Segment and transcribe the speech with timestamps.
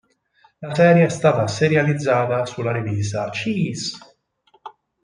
[0.61, 3.95] La serie è stata serializzata sulla rivista "Cheese!